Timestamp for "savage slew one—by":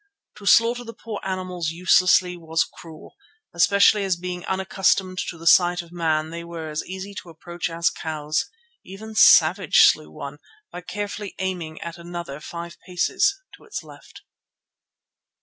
9.13-10.81